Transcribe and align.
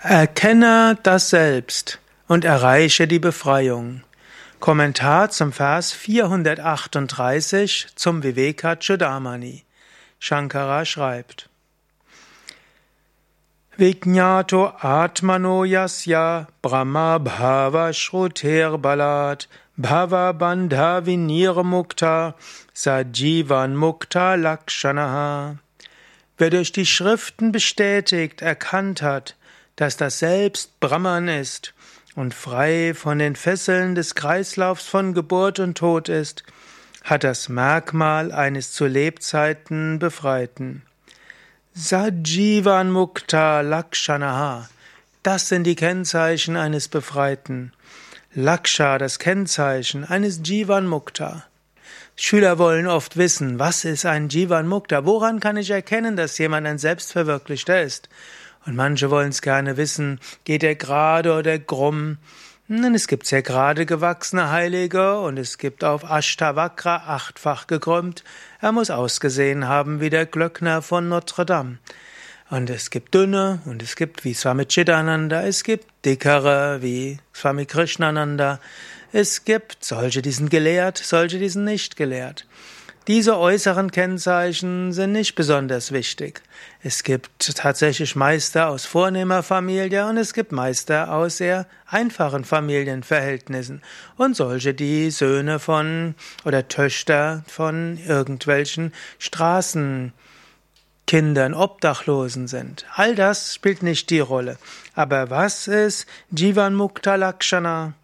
Erkenne 0.00 0.96
das 1.02 1.30
Selbst 1.30 1.98
und 2.28 2.44
erreiche 2.44 3.08
die 3.08 3.18
Befreiung. 3.18 4.02
Kommentar 4.60 5.30
zum 5.30 5.52
Vers 5.52 5.90
438 5.90 7.88
zum 7.96 8.22
Viveka 8.22 8.76
Chudamani. 8.76 9.64
Shankara 10.20 10.84
schreibt: 10.84 11.48
Vijnato 13.76 14.72
Atmano 14.78 15.64
Yasya 15.64 16.46
Brahma 16.62 17.18
Bhava 17.18 17.92
Shruter 17.92 18.78
Balat 18.78 19.48
Bhava 19.76 20.32
Bandha 20.32 21.06
Vinir 21.06 21.64
Mukta 21.64 22.36
Sajivan 22.72 23.74
Mukta 23.74 24.36
Lakshanaha. 24.36 25.56
Wer 26.36 26.50
durch 26.50 26.70
die 26.70 26.86
Schriften 26.86 27.50
bestätigt, 27.50 28.42
erkannt 28.42 29.02
hat, 29.02 29.34
dass 29.78 29.96
das 29.96 30.18
Selbst 30.18 30.80
Brahman 30.80 31.28
ist 31.28 31.72
und 32.16 32.34
frei 32.34 32.94
von 32.94 33.20
den 33.20 33.36
Fesseln 33.36 33.94
des 33.94 34.16
Kreislaufs 34.16 34.88
von 34.88 35.14
Geburt 35.14 35.60
und 35.60 35.78
Tod 35.78 36.08
ist, 36.08 36.42
hat 37.04 37.22
das 37.22 37.48
Merkmal 37.48 38.32
eines 38.32 38.72
zu 38.72 38.86
Lebzeiten 38.86 40.00
Befreiten. 40.00 40.82
Sajivan 41.74 42.90
Mukta 42.90 43.60
Lakshanaha. 43.60 44.68
Das 45.22 45.48
sind 45.48 45.62
die 45.62 45.76
Kennzeichen 45.76 46.56
eines 46.56 46.88
Befreiten. 46.88 47.72
Laksha, 48.34 48.98
das 48.98 49.20
Kennzeichen 49.20 50.04
eines 50.04 50.40
Jivan 50.42 50.88
Mukta. 50.88 51.44
Schüler 52.16 52.58
wollen 52.58 52.88
oft 52.88 53.16
wissen, 53.16 53.60
was 53.60 53.84
ist 53.84 54.06
ein 54.06 54.28
Jivan 54.28 54.66
Mukta? 54.66 55.04
Woran 55.04 55.38
kann 55.38 55.56
ich 55.56 55.70
erkennen, 55.70 56.16
dass 56.16 56.36
jemand 56.38 56.66
ein 56.66 56.78
Selbstverwirklichter 56.78 57.80
ist? 57.80 58.08
Und 58.68 58.76
manche 58.76 59.10
wollen 59.10 59.30
es 59.30 59.40
gerne 59.40 59.78
wissen, 59.78 60.20
geht 60.44 60.62
er 60.62 60.74
gerade 60.74 61.32
oder 61.32 61.58
krumm? 61.58 62.18
Nun, 62.66 62.94
es 62.94 63.08
gibt 63.08 63.26
sehr 63.26 63.40
gerade 63.40 63.86
gewachsene 63.86 64.50
Heilige 64.50 65.20
und 65.20 65.38
es 65.38 65.56
gibt 65.56 65.84
auf 65.84 66.04
Ashtavakra 66.04 66.96
achtfach 67.06 67.66
gekrümmt. 67.66 68.24
Er 68.60 68.72
muss 68.72 68.90
ausgesehen 68.90 69.68
haben 69.68 70.02
wie 70.02 70.10
der 70.10 70.26
Glöckner 70.26 70.82
von 70.82 71.08
Notre 71.08 71.46
Dame. 71.46 71.78
Und 72.50 72.68
es 72.68 72.90
gibt 72.90 73.14
dünne 73.14 73.62
und 73.64 73.82
es 73.82 73.96
gibt 73.96 74.26
wie 74.26 74.34
Swami 74.34 74.66
Chidananda, 74.66 75.44
es 75.44 75.64
gibt 75.64 75.86
dickere 76.04 76.82
wie 76.82 77.20
Swami 77.34 77.64
Krishnananda. 77.64 78.60
Es 79.14 79.46
gibt 79.46 79.82
solche, 79.82 80.20
die 80.20 80.32
sind 80.32 80.50
gelehrt, 80.50 80.98
solche, 80.98 81.38
die 81.38 81.48
sind 81.48 81.64
nicht 81.64 81.96
gelehrt. 81.96 82.46
Diese 83.08 83.38
äußeren 83.38 83.90
Kennzeichen 83.90 84.92
sind 84.92 85.12
nicht 85.12 85.34
besonders 85.34 85.92
wichtig. 85.92 86.42
Es 86.82 87.02
gibt 87.02 87.56
tatsächlich 87.56 88.16
Meister 88.16 88.68
aus 88.68 88.84
vornehmer 88.84 89.42
Familie 89.42 90.06
und 90.06 90.18
es 90.18 90.34
gibt 90.34 90.52
Meister 90.52 91.10
aus 91.14 91.38
sehr 91.38 91.66
einfachen 91.86 92.44
Familienverhältnissen 92.44 93.80
und 94.18 94.36
solche, 94.36 94.74
die 94.74 95.10
Söhne 95.10 95.58
von 95.58 96.16
oder 96.44 96.68
Töchter 96.68 97.44
von 97.46 97.96
irgendwelchen 97.96 98.92
Straßenkindern, 99.18 100.12
Obdachlosen 101.54 102.46
sind. 102.46 102.84
All 102.94 103.14
das 103.14 103.54
spielt 103.54 103.82
nicht 103.82 104.10
die 104.10 104.20
Rolle. 104.20 104.58
Aber 104.94 105.30
was 105.30 105.66
ist 105.66 106.04
Jivan 106.30 106.74
Mukta 106.74 107.14
Lakshana? 107.14 107.94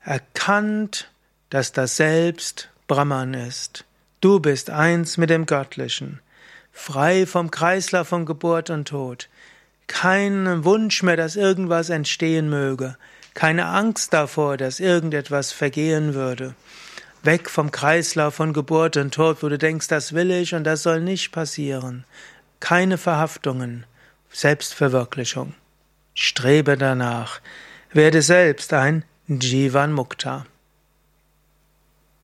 Erkannt, 0.00 1.10
dass 1.50 1.72
das 1.72 1.96
Selbst 1.96 2.70
Brahman 2.86 3.32
ist. 3.32 3.86
Du 4.20 4.40
bist 4.40 4.68
eins 4.68 5.16
mit 5.16 5.30
dem 5.30 5.46
Göttlichen, 5.46 6.20
frei 6.70 7.24
vom 7.24 7.50
Kreislauf 7.50 8.08
von 8.08 8.26
Geburt 8.26 8.68
und 8.68 8.88
Tod. 8.88 9.30
Kein 9.86 10.64
Wunsch 10.64 11.02
mehr, 11.02 11.16
dass 11.16 11.36
irgendwas 11.36 11.88
entstehen 11.88 12.50
möge, 12.50 12.96
keine 13.32 13.66
Angst 13.66 14.12
davor, 14.12 14.58
dass 14.58 14.80
irgendetwas 14.80 15.50
vergehen 15.50 16.12
würde. 16.12 16.54
Weg 17.22 17.48
vom 17.48 17.70
Kreislauf 17.70 18.34
von 18.34 18.52
Geburt 18.52 18.98
und 18.98 19.14
Tod, 19.14 19.42
wo 19.42 19.48
du 19.48 19.56
denkst, 19.56 19.88
das 19.88 20.12
will 20.12 20.30
ich 20.30 20.54
und 20.54 20.64
das 20.64 20.82
soll 20.82 21.00
nicht 21.00 21.32
passieren. 21.32 22.04
Keine 22.60 22.98
Verhaftungen, 22.98 23.86
Selbstverwirklichung. 24.30 25.54
Strebe 26.14 26.76
danach. 26.76 27.40
Werde 27.92 28.20
selbst 28.20 28.74
ein 28.74 29.04
Jivan 29.26 29.92
Mukta. 29.92 30.44